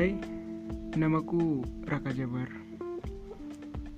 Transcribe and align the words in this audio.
Hai, 0.00 0.16
namaku 0.96 1.60
Raka 1.84 2.08
Jabar. 2.16 2.48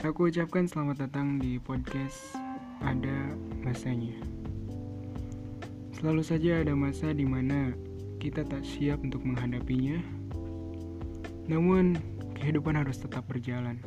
Aku 0.02 0.26
ucapkan 0.26 0.66
selamat 0.66 1.06
datang 1.06 1.38
di 1.38 1.62
podcast 1.62 2.34
Ada 2.82 3.30
Masanya. 3.62 4.10
Selalu 5.94 6.26
saja 6.26 6.58
ada 6.58 6.74
masa 6.74 7.14
di 7.14 7.22
mana 7.22 7.71
kita 8.18 8.42
tak 8.42 8.67
siap 8.67 8.99
untuk 8.99 9.22
menghadapinya. 9.22 10.03
Namun, 11.46 11.94
kehidupan 12.34 12.74
harus 12.74 12.98
tetap 12.98 13.22
berjalan. 13.30 13.78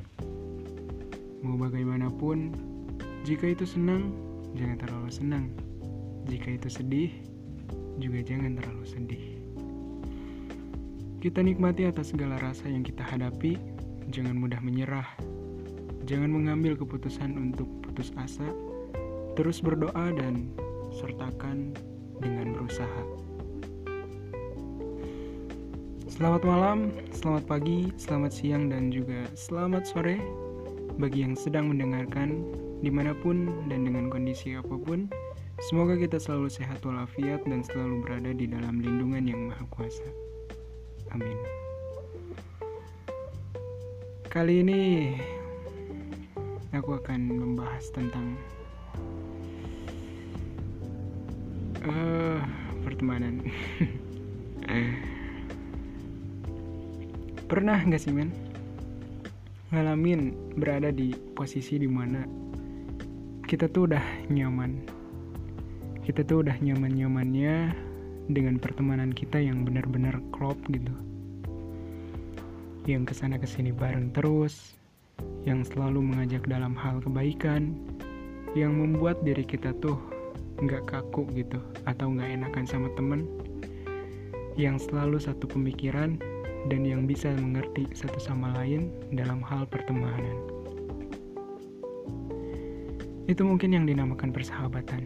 Mau 1.43 1.59
bagaimanapun, 1.59 2.55
jika 3.27 3.51
itu 3.51 3.67
senang, 3.67 4.15
jangan 4.55 4.79
terlalu 4.79 5.11
senang. 5.11 5.51
Jika 6.31 6.63
itu 6.63 6.71
sedih, 6.71 7.11
juga 7.99 8.23
jangan 8.23 8.55
terlalu 8.55 8.87
sedih. 8.87 9.34
Kita 11.23 11.39
nikmati 11.39 11.87
atas 11.87 12.11
segala 12.11 12.35
rasa 12.43 12.67
yang 12.67 12.83
kita 12.83 12.99
hadapi, 13.01 13.55
jangan 14.11 14.35
mudah 14.35 14.59
menyerah. 14.59 15.07
Jangan 16.05 16.29
mengambil 16.29 16.75
keputusan 16.77 17.33
untuk 17.39 17.65
putus 17.81 18.11
asa, 18.19 18.45
terus 19.39 19.63
berdoa 19.63 20.11
dan 20.13 20.51
sertakan 20.93 21.73
dengan 22.19 22.53
berusaha. 22.53 23.03
Selamat 26.05 26.47
malam, 26.47 26.95
selamat 27.11 27.43
pagi, 27.49 27.91
selamat 27.99 28.31
siang, 28.31 28.71
dan 28.71 28.87
juga 28.93 29.27
selamat 29.35 29.83
sore 29.83 30.19
bagi 30.95 31.27
yang 31.27 31.35
sedang 31.35 31.71
mendengarkan 31.71 32.39
di 32.79 32.91
mana 32.93 33.11
pun 33.17 33.51
dan 33.71 33.87
dengan 33.87 34.07
kondisi 34.11 34.55
apa 34.55 34.75
pun. 34.79 35.11
Semoga 35.71 35.95
kita 35.95 36.19
selalu 36.19 36.51
sehat 36.51 36.83
walafiat 36.83 37.41
dan 37.47 37.63
selalu 37.63 38.03
berada 38.03 38.31
di 38.35 38.45
dalam 38.45 38.83
lindungan 38.83 39.23
yang 39.25 39.41
maha 39.49 39.63
kuasa. 39.71 40.03
Amin. 41.13 41.37
Kali 44.31 44.65
ini 44.65 44.81
aku 46.73 46.97
akan 46.97 47.19
membahas 47.29 47.85
tentang 47.93 48.35
uh, 51.85 52.41
pertemanan. 52.81 53.45
Pernah 57.45 57.77
nggak 57.77 58.01
sih 58.01 58.11
men 58.11 58.33
ngalamin 59.69 60.33
berada 60.57 60.91
di 60.91 61.15
posisi 61.35 61.79
di 61.79 61.87
mana 61.87 62.25
kita 63.45 63.69
tuh 63.69 63.91
udah 63.91 64.01
nyaman, 64.27 64.81
kita 66.03 66.25
tuh 66.25 66.41
udah 66.41 66.57
nyaman 66.59 66.91
nyamannya 66.91 67.55
dengan 68.31 68.57
pertemanan 68.57 69.13
kita 69.13 69.37
yang 69.37 69.65
benar-benar 69.65 70.17
klop 70.33 70.57
gitu 70.69 70.91
yang 72.85 73.05
ke 73.05 73.13
sana 73.17 73.41
ke 73.41 73.49
sini 73.49 73.73
bareng 73.73 74.13
terus 74.13 74.77
yang 75.45 75.65
selalu 75.65 76.05
mengajak 76.05 76.45
dalam 76.45 76.77
hal 76.77 77.01
kebaikan 77.01 77.73
yang 78.53 78.77
membuat 78.77 79.19
diri 79.25 79.43
kita 79.43 79.73
tuh 79.81 79.97
nggak 80.61 80.87
kaku 80.87 81.27
gitu 81.35 81.59
atau 81.83 82.07
nggak 82.13 82.39
enakan 82.39 82.65
sama 82.65 82.87
temen 82.95 83.27
yang 84.55 84.79
selalu 84.79 85.19
satu 85.19 85.49
pemikiran 85.51 86.15
dan 86.71 86.81
yang 86.87 87.05
bisa 87.05 87.29
mengerti 87.35 87.85
satu 87.93 88.17
sama 88.17 88.55
lain 88.57 88.89
dalam 89.13 89.43
hal 89.43 89.67
pertemanan. 89.69 90.39
Itu 93.25 93.43
mungkin 93.45 93.73
yang 93.75 93.85
dinamakan 93.85 94.31
persahabatan. 94.31 95.03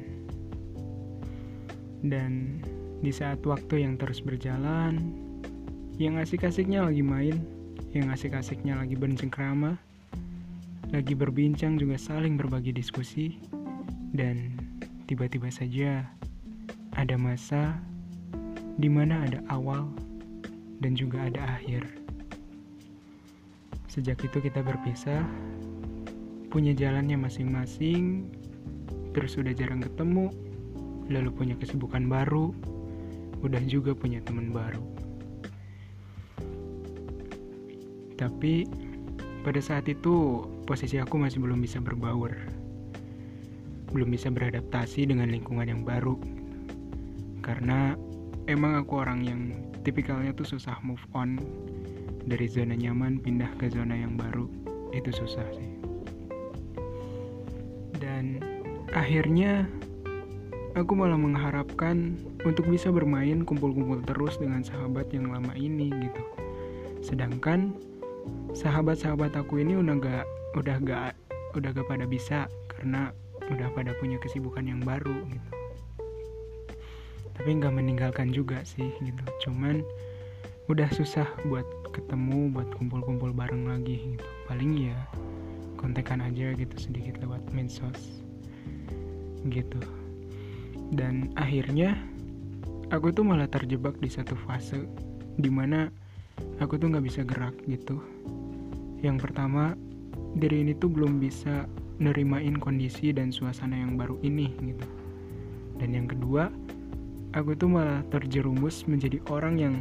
Dan 2.05 2.63
di 2.99 3.11
saat 3.15 3.39
waktu 3.47 3.87
yang 3.87 3.95
terus 3.95 4.19
berjalan, 4.19 5.15
yang 5.95 6.19
asik-asiknya 6.19 6.83
lagi 6.83 7.03
main, 7.03 7.39
yang 7.95 8.11
asik-asiknya 8.11 8.75
lagi 8.75 8.95
bercengkrama, 8.99 9.79
lagi 10.91 11.13
berbincang 11.15 11.79
juga 11.79 11.95
saling 11.95 12.35
berbagi 12.35 12.75
diskusi, 12.75 13.39
dan 14.11 14.55
tiba-tiba 15.07 15.47
saja 15.47 16.07
ada 16.97 17.15
masa 17.15 17.79
di 18.79 18.87
mana 18.91 19.23
ada 19.27 19.39
awal 19.51 19.87
dan 20.79 20.95
juga 20.95 21.27
ada 21.27 21.59
akhir. 21.59 21.83
Sejak 23.91 24.21
itu 24.23 24.39
kita 24.39 24.63
berpisah, 24.63 25.23
punya 26.47 26.71
jalannya 26.71 27.19
masing-masing, 27.19 28.27
terus 29.11 29.35
udah 29.35 29.51
jarang 29.51 29.83
ketemu, 29.83 30.31
lalu 31.09 31.29
punya 31.33 31.55
kesibukan 31.57 32.05
baru, 32.05 32.53
udah 33.39 33.61
juga 33.67 33.95
punya 33.95 34.19
teman 34.23 34.51
baru. 34.51 34.83
Tapi 38.19 38.67
pada 39.47 39.63
saat 39.63 39.87
itu 39.87 40.43
posisi 40.67 40.99
aku 40.99 41.15
masih 41.15 41.39
belum 41.39 41.63
bisa 41.63 41.79
berbaur. 41.79 42.35
Belum 43.95 44.11
bisa 44.11 44.27
beradaptasi 44.27 45.07
dengan 45.07 45.31
lingkungan 45.31 45.71
yang 45.71 45.81
baru. 45.87 46.19
Karena 47.39 47.95
emang 48.51 48.75
aku 48.75 48.99
orang 48.99 49.23
yang 49.23 49.41
tipikalnya 49.87 50.35
tuh 50.35 50.45
susah 50.45 50.75
move 50.83 51.01
on 51.15 51.39
dari 52.27 52.45
zona 52.51 52.75
nyaman 52.75 53.23
pindah 53.23 53.49
ke 53.55 53.71
zona 53.71 53.95
yang 53.95 54.19
baru. 54.19 54.51
Itu 54.91 55.15
susah 55.15 55.47
sih. 55.55 55.71
Dan 57.95 58.43
akhirnya 58.91 59.63
aku 60.79 60.95
malah 60.95 61.19
mengharapkan 61.19 62.15
untuk 62.47 62.71
bisa 62.71 62.87
bermain 62.87 63.43
kumpul-kumpul 63.43 63.99
terus 64.07 64.39
dengan 64.39 64.63
sahabat 64.63 65.11
yang 65.11 65.27
lama 65.27 65.51
ini 65.59 65.91
gitu. 65.91 66.23
Sedangkan 67.03 67.75
sahabat-sahabat 68.55 69.35
aku 69.35 69.59
ini 69.59 69.75
udah 69.75 69.95
gak 69.99 70.25
udah 70.55 70.77
gak 70.81 71.11
udah 71.59 71.69
gak 71.75 71.87
pada 71.87 72.05
bisa 72.07 72.47
karena 72.71 73.11
udah 73.51 73.67
pada 73.75 73.91
punya 73.99 74.15
kesibukan 74.23 74.63
yang 74.63 74.79
baru 74.79 75.15
gitu. 75.27 75.51
Tapi 77.39 77.55
nggak 77.55 77.71
meninggalkan 77.71 78.35
juga 78.35 78.63
sih 78.67 78.91
gitu. 78.99 79.23
Cuman 79.47 79.83
udah 80.67 80.91
susah 80.91 81.27
buat 81.47 81.65
ketemu, 81.95 82.51
buat 82.51 82.67
kumpul-kumpul 82.75 83.31
bareng 83.31 83.67
lagi 83.67 84.15
gitu. 84.15 84.27
Paling 84.47 84.91
ya 84.91 84.99
kontekan 85.79 86.19
aja 86.19 86.51
gitu 86.55 86.75
sedikit 86.75 87.15
lewat 87.23 87.39
medsos 87.55 88.19
gitu 89.47 89.79
dan 90.93 91.29
akhirnya 91.37 91.93
aku 92.89 93.13
tuh 93.13 93.21
malah 93.25 93.45
terjebak 93.45 93.97
di 94.01 94.09
satu 94.09 94.33
fase 94.47 94.89
di 95.37 95.49
mana 95.49 95.89
aku 96.57 96.75
tuh 96.75 96.89
nggak 96.89 97.05
bisa 97.05 97.21
gerak 97.23 97.55
gitu. 97.69 98.01
Yang 98.99 99.29
pertama 99.29 99.77
diri 100.35 100.65
ini 100.65 100.73
tuh 100.75 100.91
belum 100.91 101.21
bisa 101.21 101.69
nerimain 101.99 102.55
kondisi 102.57 103.11
dan 103.11 103.29
suasana 103.29 103.75
yang 103.77 103.95
baru 103.99 104.17
ini 104.25 104.49
gitu. 104.63 104.87
Dan 105.79 105.95
yang 105.95 106.07
kedua 106.09 106.51
aku 107.37 107.53
tuh 107.55 107.69
malah 107.69 108.01
terjerumus 108.09 108.83
menjadi 108.89 109.21
orang 109.29 109.55
yang 109.59 109.75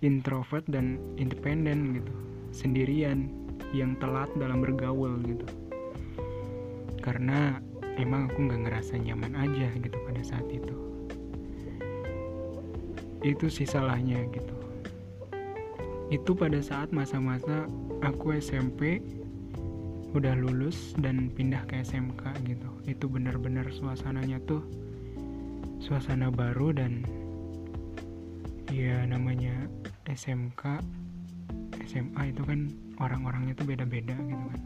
introvert 0.00 0.64
dan 0.70 0.96
independen 1.20 2.00
gitu. 2.00 2.12
Sendirian 2.50 3.30
yang 3.70 3.94
telat 3.98 4.30
dalam 4.38 4.62
bergaul 4.62 5.20
gitu. 5.22 5.46
Karena 7.00 7.56
emang 8.00 8.32
aku 8.32 8.48
nggak 8.48 8.62
ngerasa 8.64 8.96
nyaman 8.96 9.36
aja 9.36 9.68
gitu 9.76 9.96
pada 10.08 10.22
saat 10.24 10.48
itu. 10.48 10.74
Itu 13.20 13.52
sih 13.52 13.68
salahnya 13.68 14.24
gitu. 14.32 14.56
Itu 16.08 16.32
pada 16.32 16.58
saat 16.64 16.90
masa-masa 16.90 17.68
aku 18.00 18.34
SMP 18.40 19.04
udah 20.16 20.34
lulus 20.34 20.96
dan 20.98 21.28
pindah 21.30 21.62
ke 21.68 21.84
SMK 21.84 22.24
gitu. 22.48 22.70
Itu 22.88 23.06
benar-benar 23.06 23.68
suasananya 23.70 24.40
tuh 24.48 24.64
suasana 25.78 26.32
baru 26.32 26.72
dan 26.72 27.04
ya 28.72 29.04
namanya 29.04 29.68
SMK 30.08 30.80
SMA 31.84 32.32
itu 32.32 32.42
kan 32.48 32.72
orang-orangnya 32.98 33.52
tuh 33.54 33.68
beda-beda 33.68 34.16
gitu 34.16 34.44
kan. 34.50 34.62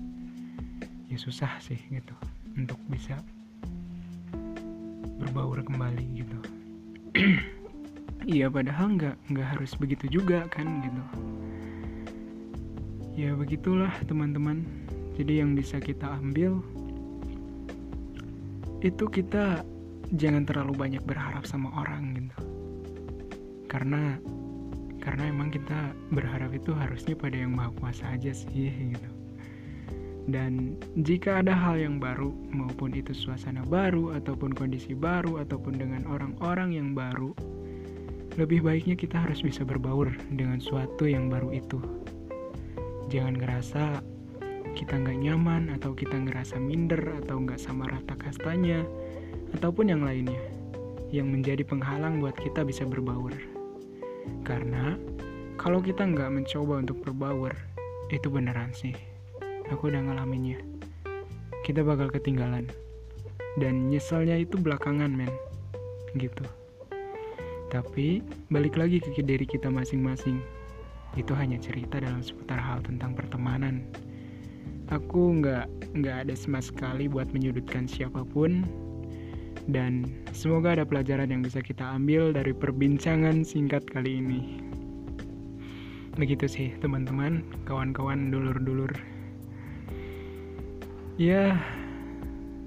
Ya 1.11 1.17
susah 1.19 1.53
sih 1.61 1.79
gitu 1.91 2.15
untuk 2.55 2.79
bisa 2.87 3.19
berbaur 5.19 5.63
kembali 5.63 6.05
gitu. 6.19 6.39
Iya 8.25 8.49
padahal 8.49 8.97
nggak 8.97 9.37
nggak 9.37 9.49
harus 9.53 9.77
begitu 9.77 10.09
juga 10.09 10.49
kan 10.49 10.81
gitu. 10.81 11.03
Ya 13.21 13.37
begitulah 13.37 13.93
teman-teman. 14.09 14.65
Jadi 15.13 15.45
yang 15.45 15.53
bisa 15.53 15.77
kita 15.77 16.09
ambil 16.09 16.65
itu 18.81 19.05
kita 19.13 19.61
jangan 20.17 20.49
terlalu 20.49 20.73
banyak 20.73 21.05
berharap 21.05 21.45
sama 21.45 21.69
orang 21.77 22.17
gitu. 22.17 22.39
Karena 23.69 24.17
karena 25.05 25.29
emang 25.29 25.53
kita 25.53 25.93
berharap 26.09 26.49
itu 26.57 26.73
harusnya 26.73 27.13
pada 27.13 27.37
yang 27.37 27.53
maha 27.53 27.77
kuasa 27.77 28.09
aja 28.09 28.33
sih 28.33 28.73
gitu 28.73 29.14
dan 30.25 30.81
jika 31.05 31.45
ada 31.45 31.53
hal 31.53 31.77
yang 31.77 32.01
baru, 32.01 32.33
maupun 32.49 32.97
itu 32.97 33.13
suasana 33.13 33.61
baru, 33.69 34.17
ataupun 34.17 34.57
kondisi 34.57 34.97
baru, 34.97 35.45
ataupun 35.45 35.77
dengan 35.77 36.09
orang-orang 36.09 36.73
yang 36.73 36.97
baru, 36.97 37.37
lebih 38.41 38.65
baiknya 38.65 38.97
kita 38.97 39.21
harus 39.21 39.45
bisa 39.45 39.63
berbaur 39.63 40.09
dengan 40.33 40.59
suatu 40.59 41.05
yang 41.05 41.29
baru 41.29 41.53
itu. 41.53 41.79
Jangan 43.13 43.37
ngerasa 43.37 43.85
kita 44.75 44.97
nggak 44.97 45.19
nyaman 45.23 45.71
atau 45.77 45.95
kita 45.95 46.19
ngerasa 46.19 46.59
minder 46.59 46.99
atau 47.23 47.39
nggak 47.39 47.63
sama 47.63 47.87
rata 47.87 48.19
kastanya 48.19 48.83
ataupun 49.55 49.93
yang 49.93 50.03
lainnya 50.03 50.41
yang 51.15 51.31
menjadi 51.31 51.63
penghalang 51.63 52.19
buat 52.19 52.35
kita 52.35 52.67
bisa 52.67 52.83
berbaur. 52.83 53.31
Karena 54.43 54.99
kalau 55.55 55.79
kita 55.79 56.03
nggak 56.03 56.33
mencoba 56.33 56.83
untuk 56.83 56.99
berbaur, 57.07 57.55
itu 58.11 58.27
beneran 58.27 58.75
sih. 58.75 59.14
Aku 59.75 59.91
udah 59.91 60.07
ngalaminnya. 60.07 60.63
Kita 61.67 61.83
bakal 61.83 62.07
ketinggalan. 62.07 62.71
Dan 63.59 63.91
nyeselnya 63.91 64.39
itu 64.39 64.55
belakangan, 64.55 65.11
men. 65.11 65.35
Gitu. 66.15 66.47
Tapi 67.75 68.23
balik 68.55 68.79
lagi 68.79 69.03
ke 69.03 69.19
diri 69.19 69.43
kita 69.43 69.67
masing-masing. 69.67 70.39
Itu 71.19 71.35
hanya 71.35 71.59
cerita 71.59 71.99
dalam 71.99 72.23
seputar 72.23 72.63
hal 72.63 72.87
tentang 72.87 73.19
pertemanan. 73.19 73.83
Aku 74.95 75.43
nggak 75.43 75.67
nggak 75.91 76.17
ada 76.23 76.35
sama 76.39 76.63
sekali 76.63 77.11
buat 77.11 77.35
menyudutkan 77.35 77.91
siapa 77.91 78.23
pun. 78.23 78.63
Dan 79.67 80.07
semoga 80.31 80.79
ada 80.79 80.87
pelajaran 80.87 81.35
yang 81.35 81.43
bisa 81.43 81.59
kita 81.59 81.83
ambil 81.99 82.31
dari 82.31 82.55
perbincangan 82.55 83.43
singkat 83.43 83.83
kali 83.91 84.23
ini. 84.23 84.63
Begitu 86.15 86.47
sih 86.47 86.69
teman-teman, 86.79 87.43
kawan-kawan, 87.67 88.31
dulur-dulur. 88.31 89.14
Ya, 91.15 91.63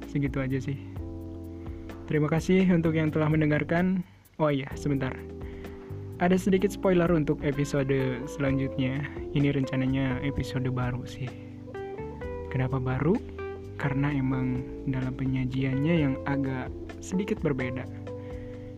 segitu 0.07 0.39
aja 0.39 0.55
sih. 0.63 0.79
Terima 2.07 2.31
kasih 2.31 2.63
untuk 2.71 2.95
yang 2.95 3.11
telah 3.11 3.27
mendengarkan. 3.27 4.07
Oh 4.39 4.47
iya, 4.47 4.71
sebentar. 4.79 5.11
Ada 6.23 6.39
sedikit 6.39 6.71
spoiler 6.71 7.11
untuk 7.11 7.43
episode 7.43 8.23
selanjutnya. 8.23 9.03
Ini 9.35 9.51
rencananya 9.51 10.23
episode 10.23 10.71
baru 10.71 11.03
sih. 11.03 11.27
Kenapa 12.47 12.79
baru? 12.79 13.19
Karena 13.75 14.15
emang 14.15 14.63
dalam 14.87 15.11
penyajiannya 15.11 15.95
yang 16.07 16.15
agak 16.23 16.71
sedikit 17.03 17.43
berbeda. 17.43 17.83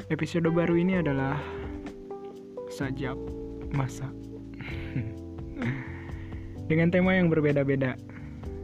Episode 0.10 0.50
baru 0.50 0.82
ini 0.82 0.98
adalah 0.98 1.38
sajak 2.74 3.16
masa. 3.70 4.10
Dengan 6.70 6.90
tema 6.90 7.14
yang 7.14 7.30
berbeda-beda. 7.30 8.09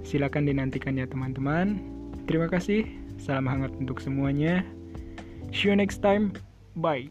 Silakan 0.06 0.46
dinantikan 0.46 1.02
ya 1.02 1.10
teman-teman. 1.10 1.82
Terima 2.30 2.46
kasih. 2.46 2.86
Salam 3.18 3.50
hangat 3.50 3.74
untuk 3.82 3.98
semuanya. 3.98 4.62
See 5.50 5.68
you 5.68 5.76
next 5.76 6.06
time. 6.06 6.38
Bye. 6.78 7.10